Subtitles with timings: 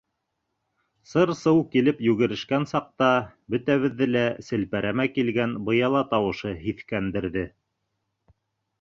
[1.11, 3.11] Сыр-сыу килеп йүгерешкән саҡта
[3.57, 7.49] бөтәбеҙҙе лә селпәрәмә килгән быяла тауышы һиҫкәндерҙе.